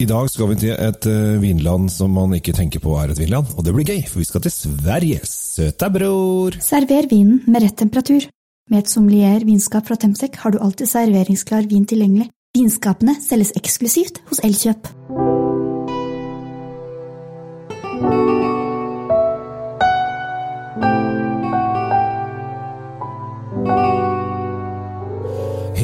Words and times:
I 0.00 0.06
dag 0.08 0.30
skal 0.32 0.48
vi 0.48 0.54
til 0.62 0.70
et 0.72 1.06
uh, 1.12 1.36
vinland 1.42 1.90
som 1.92 2.14
man 2.16 2.32
ikke 2.32 2.54
tenker 2.56 2.80
på 2.80 2.94
er 2.96 3.10
et 3.12 3.18
vinland, 3.20 3.50
og 3.52 3.66
det 3.66 3.74
blir 3.76 3.84
gøy, 3.84 3.98
for 4.08 4.22
vi 4.22 4.24
skal 4.24 4.40
til 4.46 4.54
Sverige. 4.54 5.18
Søt 5.28 5.76
deg, 5.82 5.92
bror! 5.98 6.56
Server 6.64 7.08
vinen 7.10 7.42
med 7.44 7.66
rett 7.66 7.76
temperatur. 7.76 8.24
Med 8.72 8.80
et 8.80 8.88
sommelier 8.88 9.44
vinskap 9.44 9.84
fra 9.84 9.98
Temsek 10.00 10.40
har 10.40 10.54
du 10.54 10.60
alltid 10.64 10.88
serveringsklar 10.88 11.68
vin 11.68 11.84
tilgjengelig. 11.84 12.30
Vinskapene 12.56 13.18
selges 13.20 13.52
eksklusivt 13.60 14.22
hos 14.30 14.40
Elkjøp. 14.40 14.88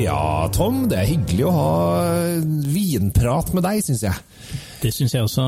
Ja, 0.00 0.48
Tom, 0.56 0.86
det 0.88 1.02
er 1.02 1.12
hyggelig 1.12 1.50
å 1.50 1.52
ha 1.52 1.70
vinprat 2.96 3.52
med 3.54 3.64
deg, 3.66 3.82
syns 3.84 4.02
jeg. 4.06 4.24
Det 4.82 4.92
syns 4.94 5.14
jeg 5.16 5.24
også, 5.24 5.44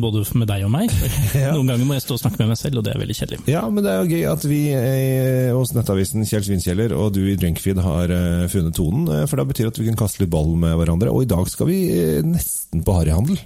både 0.00 0.22
med 0.38 0.48
deg 0.50 0.64
og 0.66 0.72
meg. 0.74 0.92
Ja. 1.40 1.52
Noen 1.54 1.70
ganger 1.70 1.86
må 1.86 1.94
jeg 1.96 2.02
stå 2.04 2.16
og 2.16 2.20
snakke 2.24 2.40
med 2.42 2.50
meg 2.52 2.58
selv, 2.60 2.80
og 2.80 2.84
det 2.84 2.92
er 2.92 3.00
veldig 3.00 3.14
kjedelig. 3.16 3.38
Ja, 3.48 3.62
men 3.70 3.84
det 3.84 3.92
er 3.92 4.00
jo 4.02 4.10
gøy 4.10 4.24
at 4.28 4.44
vi 4.50 4.58
eh, 4.74 5.52
hos 5.54 5.72
nettavisen 5.76 6.26
Kjell 6.28 6.44
Svinkjeller 6.44 6.92
og 6.96 7.14
du 7.14 7.22
i 7.30 7.36
Drinkfeed 7.40 7.80
har 7.84 8.12
eh, 8.12 8.44
funnet 8.52 8.76
tonen, 8.76 9.06
eh, 9.14 9.24
for 9.30 9.40
det 9.40 9.46
betyr 9.52 9.70
at 9.70 9.80
vi 9.80 9.86
kan 9.88 9.98
kaste 10.00 10.24
litt 10.24 10.32
ball 10.32 10.52
med 10.60 10.74
hverandre. 10.80 11.12
Og 11.14 11.24
i 11.24 11.30
dag 11.30 11.48
skal 11.48 11.70
vi 11.70 11.80
nesten 12.26 12.84
på 12.84 12.96
harryhandel. 12.98 13.40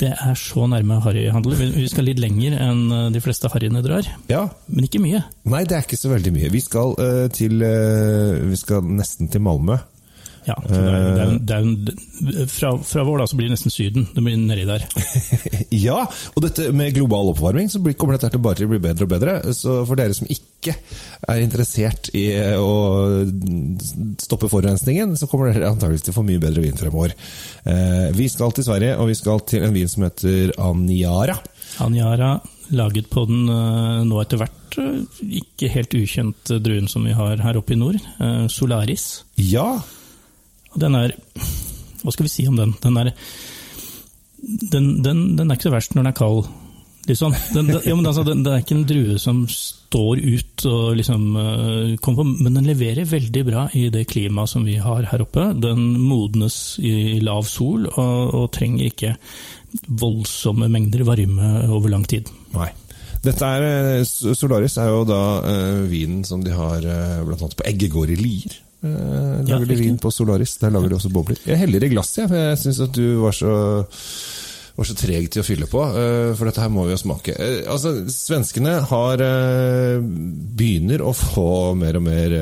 Det 0.00 0.12
er 0.14 0.36
så 0.38 0.64
nærme 0.70 1.00
harryhandel. 1.04 1.56
Vi 1.74 1.88
skal 1.90 2.06
litt 2.08 2.20
lenger 2.22 2.54
enn 2.62 3.12
de 3.12 3.20
fleste 3.20 3.50
harryene 3.52 3.82
drar, 3.84 4.06
Ja, 4.30 4.46
men 4.70 4.86
ikke 4.86 5.02
mye. 5.02 5.24
Nei, 5.50 5.64
det 5.68 5.76
er 5.76 5.84
ikke 5.84 5.98
så 6.00 6.12
veldig 6.12 6.32
mye. 6.38 6.52
Vi 6.54 6.62
skal 6.64 6.94
til 7.36 7.60
Vi 7.60 8.60
skal 8.60 8.86
nesten 8.88 9.28
til 9.32 9.44
Malmö. 9.44 9.76
Ja, 10.46 10.54
det 10.64 10.76
er, 10.80 11.34
det 11.44 11.56
er, 11.56 11.66
det 11.84 12.34
er, 12.40 12.46
fra, 12.48 12.70
fra 12.80 13.02
vår 13.04 13.20
da, 13.20 13.26
så 13.28 13.36
blir 13.36 13.50
det 13.50 13.56
nesten 13.58 13.72
Syden. 13.74 14.06
Det 14.14 14.22
blir 14.24 14.38
nedi 14.40 14.64
der. 14.68 14.86
Ja, 15.70 16.00
og 16.34 16.42
dette 16.42 16.70
med 16.74 16.94
global 16.96 17.28
oppvarming, 17.30 17.68
så 17.70 17.78
kommer 17.94 18.16
dette 18.16 18.32
til 18.32 18.42
bare 18.42 18.66
å 18.66 18.70
bli 18.72 18.80
bedre 18.82 19.06
og 19.06 19.12
bedre. 19.12 19.34
Så 19.54 19.76
for 19.86 20.00
dere 20.00 20.16
som 20.16 20.26
ikke 20.32 20.74
er 21.30 21.42
interessert 21.44 22.08
i 22.18 22.24
eh, 22.34 22.56
å 22.58 23.22
stoppe 24.20 24.48
forurensningen, 24.50 25.12
så 25.20 25.28
kommer 25.30 25.52
dere 25.52 25.70
antageligvis 25.70 26.08
til 26.08 26.14
å 26.14 26.18
få 26.18 26.24
mye 26.26 26.42
bedre 26.42 26.64
vin 26.64 26.80
fremover. 26.80 27.14
Eh, 27.64 28.08
Vi 28.16 28.26
skal 28.32 28.56
til 28.56 28.66
Sverige, 28.66 28.96
og 28.98 29.12
vi 29.12 29.18
skal 29.20 29.44
til 29.48 29.68
en 29.68 29.76
vin 29.76 29.88
som 29.92 30.08
heter 30.08 30.54
Aniara. 30.60 31.38
Anjara, 31.84 32.32
laget 32.74 33.12
på 33.12 33.24
den 33.30 33.46
eh, 33.46 34.02
nå 34.08 34.20
etter 34.24 34.40
hvert 34.42 34.80
ikke 34.80 35.70
helt 35.74 35.94
ukjent 35.98 36.52
druen 36.62 36.86
som 36.90 37.06
vi 37.06 37.14
har 37.16 37.40
her 37.42 37.56
oppe 37.58 37.74
i 37.74 37.78
nord, 37.80 37.96
Solaris. 38.54 39.08
Ja, 39.42 39.80
den 40.78 40.98
er 40.98 41.14
Hva 42.00 42.12
skal 42.14 42.26
vi 42.26 42.32
si 42.32 42.46
om 42.48 42.56
den? 42.56 42.74
Den 42.80 42.96
er, 42.96 43.12
den, 44.40 44.90
den, 45.04 45.22
den 45.36 45.50
er 45.50 45.58
ikke 45.58 45.68
så 45.68 45.74
verst 45.74 45.94
når 45.94 46.04
den 46.04 46.12
er 46.12 46.16
kald. 46.16 46.48
Liksom. 47.08 47.34
Den, 47.54 47.68
den, 47.68 47.80
ja, 47.84 47.96
altså, 47.96 48.22
den, 48.24 48.42
den 48.44 48.54
er 48.54 48.62
ikke 48.62 48.76
en 48.76 48.86
drue 48.88 49.16
som 49.20 49.42
står 49.50 50.20
ut 50.20 50.64
og 50.68 50.98
liksom 50.98 51.24
uh, 51.36 51.94
kommer 52.00 52.22
på, 52.22 52.44
men 52.44 52.58
den 52.58 52.68
leverer 52.68 53.08
veldig 53.08 53.44
bra 53.48 53.64
i 53.76 53.88
det 53.92 54.06
klimaet 54.10 54.52
som 54.52 54.66
vi 54.68 54.76
har 54.80 55.08
her 55.10 55.24
oppe. 55.24 55.50
Den 55.60 55.96
modnes 56.00 56.78
i 56.80 57.18
lav 57.24 57.48
sol 57.48 57.88
og, 57.90 58.36
og 58.36 58.46
trenger 58.56 58.90
ikke 58.90 59.16
voldsomme 60.00 60.68
mengder 60.72 61.04
varme 61.08 61.50
over 61.70 61.92
lang 61.92 62.06
tid. 62.08 62.30
nei. 62.56 62.70
Dette 63.20 63.44
er, 63.44 63.64
eh, 64.00 64.06
Solaris 64.08 64.78
er 64.80 64.94
jo 64.94 65.02
da 65.04 65.22
uh, 65.44 65.82
vinen 65.90 66.22
som 66.24 66.40
de 66.40 66.54
har 66.56 66.80
uh, 66.80 67.20
annet 67.20 67.56
på 67.58 67.66
Eggegård 67.68 68.14
i 68.14 68.16
Lier. 68.16 68.54
Eh, 68.82 69.44
lager 69.44 69.66
de 69.66 69.74
riktig. 69.74 69.86
vin 69.86 69.98
på 70.00 70.10
Solaris. 70.12 70.56
Der 70.62 70.70
lager 70.72 70.88
de 70.88 70.96
også 70.96 71.10
bobler. 71.12 71.36
Jeg 71.46 71.58
heller 71.58 71.84
i 71.84 71.90
glasset, 71.92 72.28
for 72.30 72.36
jeg 72.36 72.58
syns 72.62 72.80
at 72.86 72.92
du 72.96 73.20
var 73.20 73.32
så 73.36 73.50
var 74.80 74.86
så 74.88 74.94
treg 74.96 75.26
til 75.28 75.42
å 75.42 75.44
fylle 75.44 75.66
på, 75.68 75.80
eh, 75.92 76.30
for 76.38 76.48
dette 76.48 76.62
her 76.62 76.70
må 76.72 76.86
vi 76.86 76.94
jo 76.94 77.00
smake. 77.02 77.34
Eh, 77.36 77.66
Altså, 77.68 77.90
Svenskene 78.08 78.78
har 78.88 79.20
begynner 80.56 81.02
å 81.04 81.12
få 81.16 81.74
mer 81.76 81.98
og 81.98 82.04
mer 82.06 82.32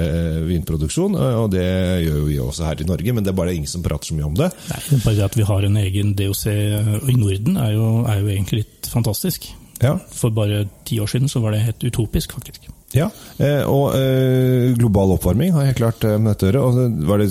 vinproduksjon, 0.47 1.17
og 1.19 1.51
det 1.51 1.65
gjør 2.07 2.19
jo 2.21 2.25
vi 2.29 2.39
også 2.39 2.69
her 2.69 2.83
i 2.85 2.89
Norge, 2.89 3.13
men 3.17 3.25
det 3.27 3.33
er 3.33 3.39
bare 3.41 3.55
ingen 3.57 3.67
som 3.71 3.83
prater 3.83 4.13
så 4.13 4.15
mye 4.19 4.29
om 4.29 4.37
det. 4.39 4.51
Nei, 4.71 4.81
det 4.91 5.03
bare 5.05 5.25
at 5.27 5.35
vi 5.39 5.43
har 5.49 5.67
en 5.67 5.81
egen 5.83 6.15
DOC 6.19 6.45
i 6.53 7.17
Norden 7.19 7.57
er 7.59 7.73
jo, 7.75 7.89
er 8.07 8.21
jo 8.23 8.31
egentlig 8.37 8.63
litt 8.65 8.91
fantastisk. 8.93 9.51
Ja, 9.83 9.97
For 10.11 10.31
bare 10.35 10.65
ti 10.89 10.99
år 11.03 11.07
siden 11.11 11.31
så 11.31 11.41
var 11.43 11.55
det 11.55 11.65
helt 11.67 11.85
utopisk, 11.87 12.33
faktisk. 12.39 12.67
Ja, 12.97 13.11
eh, 13.37 13.67
og 13.69 13.93
eh, 13.99 14.71
global 14.79 15.11
oppvarming 15.19 15.53
har 15.53 15.67
helt 15.69 15.77
klart 15.77 16.05
med 16.09 16.31
dette 16.31 16.47
å 16.47 16.49
gjøre. 16.49 16.63
Og 16.65 17.03
var 17.11 17.21
det, 17.21 17.29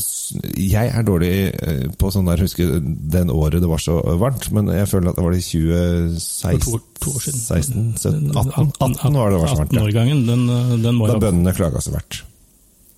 jeg 0.61 0.91
er 0.93 1.05
dårlig 1.07 1.31
eh, 1.49 1.87
på 1.97 2.11
sånn 2.13 2.29
der, 2.29 2.43
husker 2.45 2.75
den 2.83 3.31
året 3.33 3.63
det 3.63 3.71
var 3.71 3.81
så 3.81 3.97
varmt, 4.21 4.51
men 4.53 4.69
jeg 4.75 4.89
føler 4.91 5.09
at 5.09 5.17
det 5.17 5.25
var 5.25 5.33
det 5.33 5.41
i 5.41 5.47
2016 5.47 6.61
For 6.67 6.77
to, 6.77 6.81
to 7.01 7.15
år 7.15 7.25
siden. 7.25 7.41
16, 7.41 7.87
17, 7.97 8.31
18, 8.37 8.71
18 8.77 9.17
var 9.17 9.33
det 9.33 9.41
var 9.41 9.49
så 9.53 9.59
varmt. 9.63 9.73
Ja. 9.73 9.81
18-årgangen, 9.81 10.25
den, 10.29 10.45
den 10.85 10.99
må 10.99 11.09
Da 11.09 11.17
bøndene 11.25 11.55
klaga 11.57 11.81
så 11.81 11.95
verdt. 11.95 12.21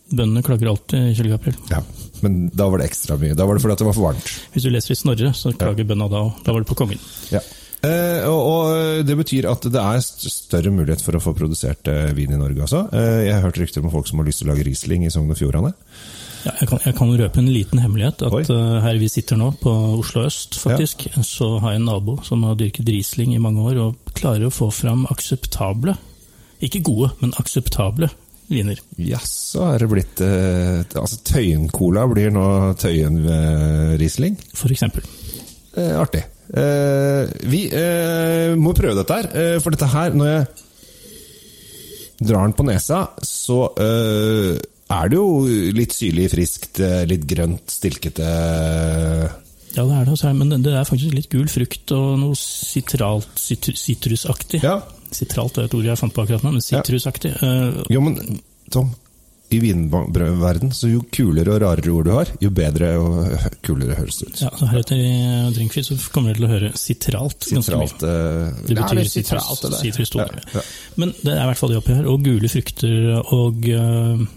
Bøndene 0.10 0.44
klager 0.44 0.72
alltid 0.74 1.14
i 1.14 1.16
20. 1.16 1.34
april. 1.38 1.58
Ja, 1.70 1.80
men 2.26 2.50
da 2.52 2.68
var 2.68 2.82
det 2.82 2.90
ekstra 2.90 3.16
mye. 3.22 3.38
Da 3.38 3.46
var 3.48 3.56
det 3.56 3.64
fordi 3.64 3.80
det 3.80 3.88
var 3.88 3.98
for 4.02 4.10
varmt. 4.10 4.36
Hvis 4.52 4.66
du 4.68 4.72
leser 4.74 4.98
i 4.98 5.00
Snorre, 5.00 5.32
så 5.38 5.56
klager 5.56 5.88
bøndene 5.88 6.12
da 6.12 6.26
òg. 6.28 6.44
Da 6.44 6.56
var 6.56 6.66
det 6.66 6.72
på 6.72 6.80
kongen. 6.82 7.00
Ja. 7.32 7.40
Eh, 7.80 8.26
og, 8.28 8.40
og 8.44 9.04
det 9.08 9.16
betyr 9.16 9.48
at 9.48 9.64
det 9.72 9.80
er 9.80 10.02
større 10.04 10.72
mulighet 10.74 11.04
for 11.04 11.16
å 11.16 11.24
få 11.24 11.32
produsert 11.38 11.88
eh, 11.88 12.10
vin 12.18 12.34
i 12.36 12.40
Norge 12.40 12.66
også. 12.66 12.86
Eh, 12.92 13.20
jeg 13.30 13.36
har 13.36 13.46
hørt 13.46 13.60
rykter 13.62 13.86
om 13.86 13.94
folk 13.94 14.10
som 14.10 14.20
har 14.20 14.28
lyst 14.28 14.44
til 14.44 14.50
å 14.50 14.54
lage 14.54 14.66
Riesling 14.68 15.06
i 15.08 15.14
Sogn 15.14 15.32
og 15.32 15.40
Fjordane. 15.40 15.72
Ja, 16.46 16.54
jeg, 16.62 16.70
kan, 16.72 16.80
jeg 16.86 16.96
kan 16.96 17.12
røpe 17.20 17.42
en 17.42 17.52
liten 17.52 17.82
hemmelighet. 17.84 18.24
At 18.28 18.52
eh, 18.54 18.78
Her 18.84 19.00
vi 19.00 19.10
sitter 19.12 19.40
nå, 19.40 19.52
på 19.60 19.74
Oslo 20.00 20.24
øst, 20.28 20.60
faktisk, 20.60 21.08
så 21.28 21.58
har 21.64 21.76
jeg 21.76 21.82
en 21.82 21.90
nabo 21.92 22.20
som 22.28 22.44
har 22.48 22.60
dyrket 22.60 22.88
Riesling 22.88 23.36
i 23.36 23.44
mange 23.44 23.64
år, 23.64 23.82
og 23.84 24.16
klarer 24.16 24.48
å 24.48 24.54
få 24.54 24.70
fram 24.76 25.06
akseptable, 25.12 25.98
ikke 26.64 26.84
gode, 26.84 27.14
men 27.22 27.36
akseptable 27.40 28.12
viner. 28.50 28.80
Jaså, 29.00 29.64
er 29.70 29.84
det 29.84 29.90
blitt 29.92 30.22
eh, 30.26 30.82
Altså 30.98 31.20
Tøyen-cola 31.28 32.08
blir 32.10 32.34
nå 32.34 32.46
Tøyen-Riesling? 32.82 34.40
For 34.58 34.74
eksempel. 34.74 35.06
Eh, 35.78 35.94
artig. 36.00 36.24
Eh, 36.50 37.28
vi 37.46 37.68
eh, 37.70 38.56
må 38.58 38.72
prøve 38.74 38.96
dette 38.98 39.14
her, 39.20 39.28
eh, 39.38 39.60
for 39.62 39.70
dette 39.76 39.86
her 39.92 40.16
Når 40.18 40.30
jeg 40.32 40.48
drar 42.26 42.48
den 42.48 42.56
på 42.58 42.66
nesa, 42.66 43.04
så 43.24 43.60
er 43.78 45.12
det 45.12 45.16
jo 45.20 45.28
litt 45.78 45.94
syrlig, 45.96 46.26
friskt, 46.34 46.82
litt 47.08 47.24
grønt, 47.30 47.70
stilkete 47.72 48.26
Ja, 49.78 49.84
det 49.86 49.94
er 49.94 50.04
det. 50.10 50.14
også, 50.16 50.34
Men 50.36 50.50
det- 50.64 50.74
er 50.74 50.84
faktisk 50.90 51.14
litt 51.14 51.30
gul 51.30 51.48
frukt 51.48 51.92
og 51.96 52.18
noe 52.20 52.34
sitralt, 52.36 53.30
sitru- 53.38 53.78
sitrusaktig. 53.78 54.64
Ja. 54.64 54.82
Sitralt 55.12 55.58
er 55.60 55.64
et 55.70 55.74
ord 55.74 55.86
jeg 55.86 55.98
fant 55.98 56.14
på 56.14 56.24
akkurat 56.26 56.44
nå, 56.44 56.52
men 56.52 56.62
sitrusaktig. 56.62 57.32
eh, 57.42 57.84
Jo, 57.90 58.02
men 58.02 58.42
Tom, 58.72 58.90
i 59.50 59.60
vinverden, 59.60 60.72
så 60.76 60.92
jo 60.92 61.02
kulere 61.10 61.56
og 61.56 61.62
rarere 61.64 61.94
ord 61.94 62.06
du 62.06 62.12
har, 62.14 62.32
jo 62.44 62.52
bedre 62.54 62.92
og 63.02 63.46
kulere 63.66 63.96
høres 63.98 64.20
det 64.22 64.28
ut. 64.30 64.42
Ja, 64.44 64.50
så 64.54 64.68
Heretter 64.70 65.00
i 65.02 65.14
Drinkfeed 65.56 65.88
så 65.88 65.98
kommer 66.14 66.36
dere 66.36 66.38
til 66.38 66.46
å 66.46 66.52
høre 66.52 66.72
sitralt. 66.78 67.48
Sitralt 67.50 68.06
eh, 68.06 68.60
Det 68.68 68.78
betyr 68.78 69.02
ja, 69.02 69.06
sitralt, 69.10 69.66
sitrus 69.80 70.14
Ja, 70.20 70.28
ja. 70.54 70.66
Men 71.02 71.16
det 71.24 71.34
er 71.34 71.42
i 71.42 71.48
hvert 71.50 71.62
fall 71.62 71.74
det 71.74 71.80
oppi 71.82 71.96
her. 71.98 72.10
Og 72.12 72.22
gule 72.28 72.52
frukter 72.52 73.08
og 73.24 73.66
eh, 73.74 74.28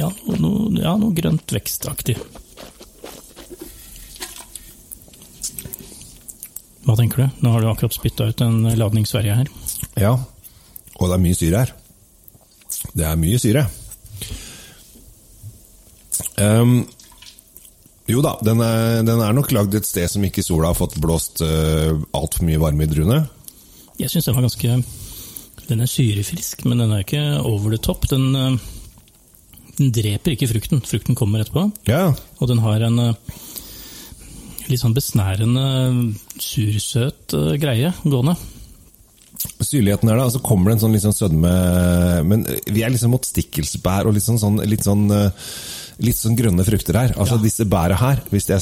ja, 0.00 0.08
noe, 0.38 0.70
ja, 0.80 0.94
noe 0.96 1.12
grønt 1.20 1.52
vekstaktig. 1.58 2.16
Hva 6.86 6.96
tenker 6.96 7.26
du? 7.26 7.42
Nå 7.44 7.52
har 7.52 7.60
du 7.60 7.68
akkurat 7.68 7.94
spytta 7.94 8.30
ut 8.32 8.40
en 8.46 8.64
ladning 8.80 9.04
Sverige 9.04 9.36
her. 9.42 9.52
Ja, 10.00 10.16
og 10.96 11.04
det 11.04 11.18
er 11.18 11.22
mye 11.28 11.36
syre 11.36 11.62
her. 11.66 11.76
Det 12.96 13.04
er 13.04 13.20
mye 13.20 13.38
syre. 13.42 13.66
Ehm, 16.40 16.80
jo 18.10 18.22
da, 18.24 18.34
den 18.42 18.62
er, 18.64 19.02
den 19.06 19.22
er 19.22 19.36
nok 19.36 19.52
lagd 19.54 19.76
et 19.78 19.86
sted 19.86 20.10
som 20.10 20.24
ikke 20.26 20.44
sola 20.44 20.72
har 20.72 20.78
fått 20.78 20.98
blåst 21.02 21.44
uh, 21.44 21.94
altfor 22.16 22.46
mye 22.48 22.60
varme 22.62 22.86
i 22.86 22.90
druene. 22.90 23.20
Jeg 24.00 24.10
syns 24.10 24.26
den 24.26 24.36
var 24.38 24.46
ganske 24.48 24.78
Den 25.68 25.84
er 25.84 25.90
syrefrisk, 25.90 26.64
men 26.66 26.82
den 26.82 26.94
er 26.96 27.04
ikke 27.04 27.22
over 27.44 27.76
the 27.76 27.78
top. 27.78 28.08
Den, 28.10 28.32
uh, 28.34 28.56
den 29.78 29.92
dreper 29.94 30.34
ikke 30.34 30.50
frukten. 30.50 30.82
Frukten 30.82 31.18
kommer 31.18 31.44
etterpå. 31.44 31.68
Ja, 31.86 32.10
Og 32.40 32.50
den 32.50 32.64
har 32.64 32.82
en 32.88 32.98
uh, 32.98 33.36
litt 34.70 34.82
sånn 34.82 34.96
besnærende 34.96 35.66
sursøt 36.40 37.36
uh, 37.36 37.52
greie 37.62 37.92
gående. 38.02 38.34
Syrligheten 39.60 40.10
er 40.10 40.18
da, 40.18 40.26
så 40.32 40.40
kommer 40.44 40.70
det 40.70 40.78
en 40.78 40.82
sånn 40.82 40.94
litt 40.94 41.04
sånn 41.04 41.16
sødme 41.16 41.50
Men 42.28 42.42
vi 42.68 42.82
er 42.84 42.92
liksom 42.92 43.14
mot 43.14 43.24
stikkelsbær 43.24 44.08
og 44.08 44.16
litt 44.16 44.26
sånn, 44.26 44.40
sånn, 44.40 44.58
litt 44.68 44.84
sånn, 44.84 45.06
eh, 45.14 45.30
litt 46.00 46.18
sånn 46.18 46.36
grønne 46.38 46.64
frukter 46.66 46.96
her. 46.96 47.14
Altså 47.20 47.38
disse 47.42 47.66
bæra 47.68 47.98
her 48.00 48.22
hvis 48.32 48.48
jeg, 48.50 48.60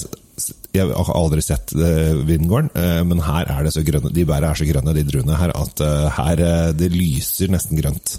jeg 0.75 0.87
har 0.91 1.13
aldri 1.17 1.43
sett 1.45 1.75
uh, 1.79 2.19
vingården, 2.29 2.71
eh, 2.79 3.03
men 3.07 3.23
her 3.27 3.49
er 3.55 3.67
det 3.67 3.75
så 3.75 3.83
grønne. 3.87 4.13
De 4.15 4.27
bæra 4.29 4.53
er 4.53 4.61
så 4.61 4.67
grønne, 4.69 4.95
de 4.97 5.07
druene 5.09 5.39
her, 5.39 5.55
at 5.55 5.85
eh, 5.85 6.09
her 6.19 6.43
eh, 6.47 6.73
det 6.79 6.91
lyser 6.95 7.51
nesten 7.55 7.79
grønt. 7.81 8.19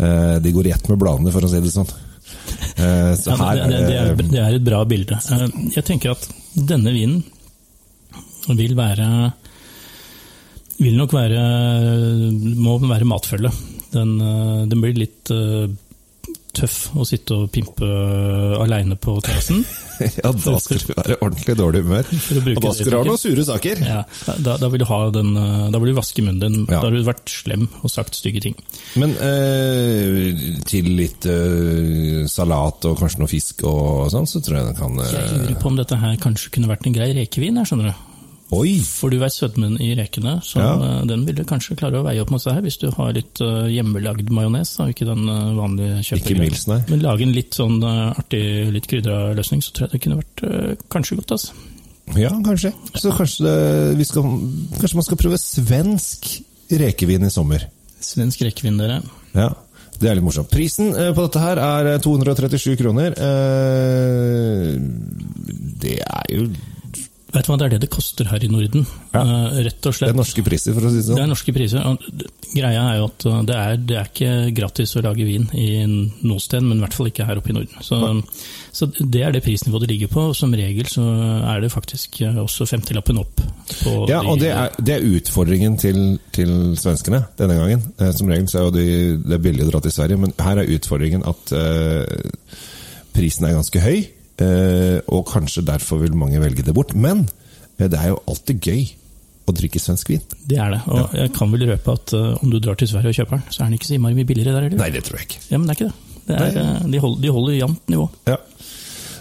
Eh, 0.00 0.36
de 0.42 0.54
går 0.54 0.70
i 0.70 0.72
ett 0.76 0.88
med 0.90 1.00
bladene, 1.02 1.32
for 1.34 1.44
å 1.46 1.50
si 1.50 1.60
det 1.62 1.74
sånn. 1.74 1.90
Eh, 2.80 3.12
så 3.18 3.34
Ja, 3.34 3.36
her 3.42 3.60
det, 3.60 3.82
det, 3.86 3.98
er, 4.00 4.14
det 4.22 4.40
er 4.42 4.56
et 4.56 4.66
bra 4.66 4.80
bilde. 4.88 5.18
Eh, 5.18 5.46
Jeg 5.76 5.86
tenker 5.86 6.14
at 6.16 6.26
denne 6.54 6.94
vinen 6.94 7.22
vil 8.56 8.72
være 8.74 9.06
Vil 10.80 10.96
nok 10.96 11.12
være 11.12 11.42
Må 12.56 12.78
være 12.80 13.06
matfølge. 13.06 13.52
Den, 13.92 14.16
eh, 14.24 14.62
den 14.70 14.82
blir 14.82 14.96
litt 14.98 15.30
eh, 15.34 15.68
tøff 16.56 16.90
å 16.98 17.06
sitte 17.08 17.36
og 17.36 17.50
pimpe 17.54 17.86
aleine 18.60 18.98
på 19.00 19.20
terrassen. 19.24 19.64
Ja, 20.00 20.30
da 20.32 20.54
skal 20.56 20.78
du 20.80 20.94
være 20.94 21.16
ordentlig 21.20 21.54
dårlig 21.58 21.82
humør. 21.84 22.06
Og 22.56 22.62
da 22.64 22.70
skal 22.72 22.88
du 22.88 22.94
ha 22.96 23.00
noen 23.04 23.20
sure 23.20 23.42
saker. 23.44 23.82
Ja, 23.84 23.98
da, 24.40 24.54
da, 24.56 24.70
vil 24.72 24.80
du 24.80 24.86
ha 24.88 25.00
den, 25.12 25.34
eh, 25.36 25.66
da 25.74 25.80
vil 25.82 25.92
du 25.92 25.98
vaske 25.98 26.24
munnen 26.24 26.40
din. 26.40 26.62
Ja. 26.62 26.78
Da 26.78 26.86
har 26.86 26.96
du 26.96 27.04
vært 27.04 27.28
slem 27.28 27.66
og 27.82 27.92
sagt 27.92 28.16
stygge 28.16 28.40
ting. 28.46 28.56
Men 28.96 29.12
eh, 29.20 30.40
til 30.64 30.88
litt 30.96 31.28
eh, 31.28 32.24
salat 32.32 32.88
og 32.88 32.96
kanskje 33.02 33.20
noe 33.20 33.28
fisk 33.28 33.66
og 33.68 34.08
sånn, 34.14 34.28
så 34.30 34.40
tror 34.40 34.62
jeg 34.62 34.70
den 34.70 34.80
kan 34.80 34.96
Jeg 35.04 35.20
eh, 35.20 35.34
lurer 35.36 35.60
på 35.60 35.74
om 35.74 35.76
dette 35.82 36.00
her 36.00 36.16
kanskje 36.24 36.54
kunne 36.56 36.72
vært 36.72 36.88
en 36.88 36.96
grei 36.96 37.12
rekevin. 37.20 37.60
her, 37.60 37.68
skjønner 37.68 37.92
du. 37.92 38.06
Oi! 38.50 38.80
For 38.82 39.12
du 39.12 39.18
vet 39.20 39.30
sødmen 39.34 39.76
i 39.78 39.92
rekene, 39.94 40.40
så 40.42 40.58
Ja. 40.58 40.72
eh, 40.74 41.04
den 41.06 41.24
vil 41.26 41.36
du 41.38 41.44
kanskje 41.46 41.76
klare 41.78 42.00
å 42.00 42.04
veie 42.04 42.20
opp 42.20 42.30
mot 42.34 42.42
seg 42.42 42.54
her, 42.56 42.62
hvis 42.66 42.78
du 42.82 42.88
har 42.90 43.12
litt 43.14 43.40
eh, 43.40 43.68
hjemmelagd 43.70 44.28
majones, 44.34 44.72
og 44.82 44.90
ikke 44.90 45.06
den 45.06 45.22
eh, 45.28 45.54
vanlige 45.54 46.00
kjøpegreia. 46.08 46.80
Men 46.90 47.04
lage 47.04 47.22
en 47.22 47.32
litt 47.36 47.54
sånn 47.54 47.78
artig, 47.84 48.72
litt 48.74 48.88
krydra 48.90 49.34
løsning, 49.38 49.62
så 49.62 49.70
tror 49.72 49.86
jeg 49.88 49.92
det 49.94 50.02
kunne 50.02 50.18
vært 50.22 50.88
kanskje 50.90 51.20
godt. 51.20 51.30
altså. 51.38 51.52
Ja, 52.18 52.30
kanskje. 52.42 52.72
Så 52.98 53.12
kanskje, 53.14 53.44
det, 53.46 53.98
vi 54.00 54.04
skal, 54.08 54.22
kanskje 54.80 54.98
man 54.98 55.06
skal 55.06 55.20
prøve 55.22 55.38
svensk 55.38 56.26
rekevin 56.80 57.22
i 57.22 57.30
sommer. 57.30 57.68
Svensk 58.02 58.42
rekevin, 58.42 58.78
dere. 58.82 58.98
Ja, 59.36 59.52
det 60.00 60.10
er 60.10 60.16
litt 60.18 60.24
morsomt. 60.26 60.50
Prisen 60.50 60.90
på 60.90 61.22
dette 61.28 61.38
her 61.44 61.60
er 61.62 61.92
eh, 61.94 62.00
237 62.02 62.74
kroner. 62.82 63.14
Det 65.80 65.96
er 66.02 66.26
jo 66.34 66.48
Vet 67.30 67.46
du 67.46 67.50
hva, 67.52 67.56
det 67.60 67.66
er 67.68 67.74
det 67.76 67.84
det 67.84 67.90
koster 67.94 68.26
her 68.26 68.42
i 68.42 68.48
Norden. 68.50 68.86
Ja. 69.14 69.20
Eh, 69.22 69.60
rett 69.68 69.86
og 69.86 69.94
slett. 69.94 70.10
det 70.10 70.16
er 70.16 70.18
norske 70.18 70.42
priser, 70.46 70.74
for 70.74 70.86
å 70.88 70.90
si 70.90 70.98
det 70.98 71.04
sånn. 71.06 71.18
Det 71.20 71.22
er 71.22 71.30
norske 71.30 71.54
priser. 71.54 71.86
Greia 72.50 72.82
er 72.90 72.96
jo 72.98 73.06
at 73.06 73.26
uh, 73.28 73.36
det 73.46 73.58
er, 73.58 73.76
det 73.86 73.98
er 74.00 74.10
ikke 74.10 74.32
gratis 74.56 74.96
å 74.98 75.04
lage 75.06 75.26
vin 75.28 75.46
i 75.54 75.68
noe 75.86 76.42
sted, 76.42 76.64
men 76.66 76.80
i 76.80 76.84
hvert 76.84 76.96
fall 76.98 77.10
ikke 77.12 77.28
her 77.28 77.38
oppe 77.38 77.52
i 77.52 77.56
Norden. 77.56 77.86
Så, 77.86 78.00
så 78.74 78.90
det 78.98 79.22
er 79.26 79.36
det 79.36 79.44
prisnivået 79.46 79.86
det 79.86 79.92
ligger 79.92 80.12
på. 80.16 80.26
og 80.32 80.36
Som 80.38 80.56
regel 80.58 80.90
så 80.90 81.06
er 81.54 81.62
det 81.62 81.70
faktisk 81.70 82.18
uh, 82.26 82.42
også 82.42 82.66
50-lappen 82.72 83.22
opp. 83.22 83.46
Ja, 84.10 84.24
og 84.26 84.40
det 84.42 84.50
er, 84.50 84.74
det 84.82 84.96
er 84.96 85.08
utfordringen 85.14 85.78
til, 85.78 86.18
til 86.34 86.54
svenskene 86.80 87.22
denne 87.38 87.60
gangen. 87.60 87.84
Eh, 88.00 88.10
Som 88.16 88.32
regel 88.32 88.50
så 88.50 88.58
er 88.64 88.66
jo 88.66 88.74
de, 88.74 88.86
det 89.22 89.38
er 89.38 89.44
billig 89.44 89.68
å 89.68 89.70
dra 89.70 89.84
til 89.84 89.94
Sverige, 89.94 90.18
men 90.18 90.34
her 90.42 90.64
er 90.64 90.74
utfordringen 90.74 91.22
at 91.30 91.54
uh, 91.54 92.58
prisen 93.14 93.46
er 93.46 93.54
ganske 93.60 93.86
høy. 93.86 94.00
Eh, 94.44 94.98
og 95.12 95.26
kanskje 95.30 95.64
derfor 95.66 96.00
vil 96.02 96.16
mange 96.18 96.40
velge 96.42 96.64
det 96.66 96.74
bort. 96.76 96.94
Men 96.94 97.26
eh, 97.78 97.86
det 97.86 97.98
er 98.00 98.12
jo 98.12 98.20
alltid 98.30 98.60
gøy 98.70 98.84
å 99.50 99.54
drikke 99.56 99.82
svensk 99.82 100.12
vin. 100.12 100.22
Det 100.46 100.58
er 100.62 100.76
det. 100.76 100.82
Og 100.92 101.16
jeg 101.18 101.32
kan 101.34 101.50
vel 101.50 101.66
røpe 101.72 101.96
at 101.96 102.14
uh, 102.14 102.36
om 102.38 102.52
du 102.52 102.60
drar 102.62 102.78
til 102.78 102.90
Sverige 102.90 103.14
og 103.14 103.18
kjøper 103.18 103.38
den, 103.38 103.46
så 103.50 103.62
er 103.62 103.70
den 103.70 103.80
ikke 103.80 103.88
så 103.88 103.96
innmari 103.96 104.18
mye 104.18 104.28
billigere 104.28 104.54
der 104.54 104.68
heller. 104.68 104.82
Nei, 104.82 104.92
det 104.94 105.02
tror 105.06 105.18
jeg 105.18 105.30
ikke. 105.30 105.40
Ja, 105.50 105.58
men 105.58 105.66
det 105.66 105.74
er 105.74 105.80
ikke 105.80 105.90
det. 105.90 106.26
det 106.30 106.36
er, 106.44 106.84
de, 106.92 107.00
holder, 107.02 107.22
de 107.24 107.32
holder 107.34 107.56
jevnt 107.56 107.90
nivå. 107.90 108.06
Ja. 108.30 108.36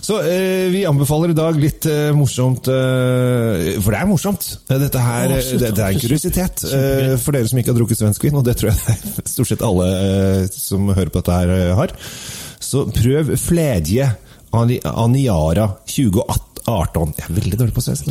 Så 0.09 0.19
eh, 0.25 0.69
vi 0.73 0.85
anbefaler 0.89 1.33
i 1.33 1.37
dag 1.37 1.57
litt 1.59 1.85
eh, 1.89 2.09
morsomt 2.15 2.69
eh, 2.71 3.75
For 3.83 3.93
det 3.93 3.99
er 3.99 4.07
morsomt! 4.09 4.47
Eh, 4.65 4.79
Dette 4.81 5.01
her, 5.03 5.33
Å, 5.35 5.37
eh, 5.37 5.49
det, 5.59 5.69
det 5.77 5.83
er 5.85 5.93
en 5.93 6.01
kuriositet 6.01 6.63
eh, 6.65 7.11
for 7.21 7.35
dere 7.35 7.49
som 7.51 7.59
ikke 7.61 7.73
har 7.73 7.77
drukket 7.77 7.99
svensk 7.99 8.25
vin, 8.25 8.39
og 8.39 8.45
det 8.47 8.55
tror 8.57 8.71
jeg 8.71 8.79
det 8.79 8.95
er 8.95 9.29
stort 9.29 9.51
sett 9.51 9.65
alle 9.65 9.89
eh, 9.99 10.47
som 10.53 10.89
hører 10.89 11.11
på 11.11 11.21
dette 11.21 11.35
her 11.35 11.53
eh, 11.53 11.73
har. 11.77 11.93
Så 12.63 12.87
prøv 12.95 13.35
Fledje 13.39 14.07
Aniara 14.51 15.67
2018. 15.85 17.13
Jeg 17.17 17.25
er 17.25 17.33
veldig 17.39 17.57
dårlig 17.57 17.73
på 17.73 17.81
svensk. 17.81 18.09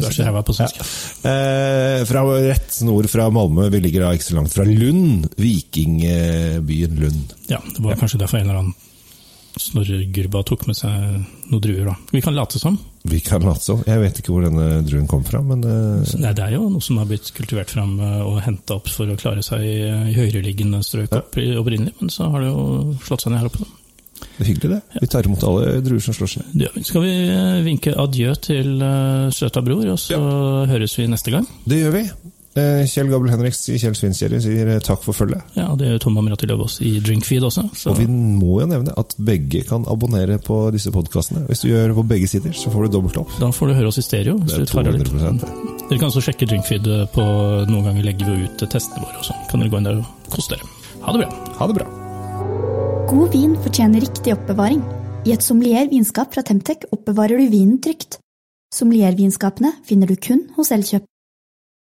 Ja. 1.23 1.31
Eh, 1.31 2.05
fra 2.09 2.23
rett 2.49 2.81
nord 2.87 3.07
fra 3.13 3.29
Malmö. 3.31 3.69
Vi 3.71 3.81
ligger 3.85 4.07
da 4.07 4.13
ikke 4.17 4.25
så 4.33 4.39
langt 4.39 4.53
fra 4.55 4.65
Lund. 4.67 5.29
Vikingbyen 5.39 6.99
Lund. 6.99 7.35
Ja, 7.53 7.61
det 7.75 7.83
var 7.85 7.99
kanskje 8.01 8.19
derfor 8.23 8.39
en 8.41 8.49
eller 8.49 8.63
annen 8.65 8.75
snorregurba 9.59 10.45
tok 10.47 10.67
med 10.69 10.77
seg 10.79 10.91
noen 11.51 11.63
druer. 11.65 11.89
da. 11.91 11.95
Vi 12.15 12.21
kan 12.23 12.35
late 12.37 12.61
som. 12.63 12.77
Vi 13.11 13.19
kan 13.25 13.43
late 13.43 13.65
som. 13.65 13.81
Jeg 13.87 13.99
vet 14.05 14.21
ikke 14.21 14.31
hvor 14.35 14.45
denne 14.47 14.83
druen 14.87 15.09
kom 15.11 15.25
fra, 15.27 15.41
men 15.43 15.65
eh, 15.67 16.13
Nei, 16.23 16.31
det 16.37 16.45
er 16.45 16.53
jo 16.55 16.69
noe 16.71 16.83
som 16.85 17.01
har 17.01 17.09
blitt 17.11 17.31
kultivert 17.35 17.71
fram 17.75 17.97
eh, 17.99 18.21
og 18.23 18.39
henta 18.45 18.77
opp 18.79 18.91
for 18.93 19.11
å 19.11 19.17
klare 19.19 19.43
seg 19.43 19.65
i, 19.67 19.75
høyereliggende 20.15 20.83
strøk 20.87 21.11
Ja. 21.11 21.23
opp, 21.25 21.39
opprinnelig, 21.63 21.95
men 22.01 22.11
så 22.15 22.31
har 22.31 22.45
det 22.45 22.53
jo 22.53 22.95
slått 23.07 23.27
seg 23.27 23.35
ned 23.35 23.43
her 23.43 23.51
oppe. 23.51 23.65
da. 23.65 23.75
Det 24.39 24.45
er 24.45 24.51
hyggelig, 24.53 24.79
det. 24.79 25.03
Vi 25.03 25.11
tar 25.11 25.27
imot 25.27 25.45
alle 25.49 25.81
druer 25.83 26.03
som 26.03 26.15
slår 26.15 26.33
seg. 26.37 26.49
Vi. 26.55 26.85
Skal 26.87 27.03
vi 27.05 27.13
eh, 27.35 27.61
vinke 27.67 27.95
adjø 27.99 28.35
til 28.49 28.75
uh, 28.79 29.29
søta 29.35 29.63
bror, 29.67 29.85
og 29.91 29.99
så 29.99 30.19
høres 30.71 30.95
vi 30.99 31.09
neste 31.11 31.35
gang? 31.35 31.49
Det 31.67 31.83
gjør 31.83 31.97
vi. 31.99 32.09
Eh, 32.59 32.85
Kjell 32.89 33.11
Gabel 33.13 33.31
Henriks 33.31 33.61
i 33.71 33.77
Kjell 33.79 33.95
Svinkjerry 33.99 34.39
sier 34.43 34.71
eh, 34.73 34.81
takk 34.85 35.03
for 35.05 35.17
følget. 35.17 35.45
Ja, 35.59 35.69
Det 35.79 35.91
gjør 35.91 36.01
Tom 36.05 36.19
Amrati 36.21 36.49
Løvaas 36.49 36.79
i 36.85 36.97
Drinkfeed 37.05 37.45
også. 37.49 37.67
Så 37.77 37.93
Og 37.93 38.01
vi 38.01 38.09
må 38.09 38.61
jo 38.63 38.69
nevne 38.71 38.95
at 38.99 39.15
begge 39.21 39.63
kan 39.69 39.87
abonnere 39.91 40.41
på 40.43 40.61
disse 40.75 40.93
podkastene. 40.95 41.45
Hvis 41.51 41.63
du 41.65 41.69
gjør 41.71 41.95
på 42.01 42.07
begge 42.15 42.31
sider, 42.31 42.57
så 42.57 42.73
får 42.73 42.89
du 42.89 42.97
dobbelt 42.97 43.21
opp. 43.23 43.37
da 43.41 43.53
får 43.55 43.71
du 43.71 43.79
høre 43.79 43.93
oss 43.93 44.01
i 44.01 44.07
stereo. 44.07 44.39
Det 44.43 44.57
er 44.57 44.67
du 44.67 44.73
tar 44.73 44.89
av 44.89 44.97
litt. 44.97 45.07
200 45.13 45.39
det. 45.45 45.53
Dere 45.85 46.01
kan 46.01 46.11
også 46.11 46.25
sjekke 46.25 46.49
Drinkfeed 46.51 46.91
eh, 46.97 47.07
på 47.15 47.29
Noen 47.71 47.89
ganger 47.91 48.11
legger 48.11 48.33
vi 48.33 48.49
ut 48.49 48.67
testene 48.67 49.05
våre 49.05 49.23
og 49.23 49.31
sånn. 49.31 49.47
Kan 49.53 49.63
dere 49.63 49.75
gå 49.75 49.81
inn 49.81 49.91
der 49.93 50.03
og 50.03 50.35
kose 50.35 50.57
dere. 50.57 50.75
Ha 51.05 51.15
det 51.15 51.27
bra. 51.27 51.33
Ha 51.61 51.71
det 51.71 51.81
bra. 51.83 52.08
God 53.09 53.33
vin 53.33 53.55
fortjener 53.65 54.03
riktig 54.05 54.35
oppbevaring. 54.35 54.83
I 55.25 55.33
et 55.33 55.41
sommelier 55.41 55.87
vinskap 55.89 56.35
fra 56.35 56.43
Temtec 56.45 56.83
oppbevarer 56.93 57.41
du 57.41 57.47
vinen 57.49 57.79
trygt. 57.81 58.19
Sommeliervinskapene 58.77 59.71
finner 59.89 60.11
du 60.11 60.19
kun 60.21 60.43
hos 60.59 60.69
Elkjøp. 60.77 61.07